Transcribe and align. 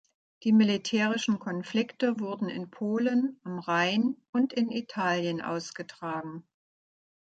Die 0.41 0.51
militärischen 0.51 1.37
Konflikte 1.37 2.19
wurden 2.19 2.49
in 2.49 2.71
Polen, 2.71 3.39
am 3.43 3.59
Rhein 3.59 4.15
und 4.31 4.51
in 4.51 4.71
Italien 4.71 5.43
ausgetragen. 5.43 6.43